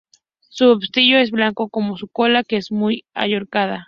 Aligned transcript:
Su 0.49 0.65
obispillo 0.69 1.19
es 1.19 1.29
blanco 1.29 1.69
como 1.69 1.95
su 1.95 2.07
cola, 2.07 2.43
que 2.43 2.57
es 2.57 2.71
muy 2.71 3.05
ahorquillada. 3.13 3.79